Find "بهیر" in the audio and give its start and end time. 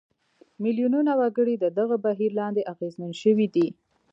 2.05-2.31